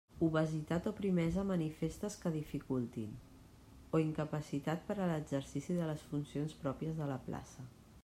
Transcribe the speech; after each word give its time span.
Obesitat 0.25 0.85
o 0.87 0.93
primesa 0.99 1.43
manifestes 1.49 2.15
que 2.23 2.31
dificultin 2.39 3.13
o 3.99 4.03
incapacitat 4.07 4.85
per 4.91 4.99
a 4.99 5.13
l'exercici 5.15 5.81
de 5.83 5.93
les 5.95 6.09
funcions 6.11 6.61
pròpies 6.67 7.01
de 7.05 7.13
la 7.17 7.25
plaça. 7.31 7.73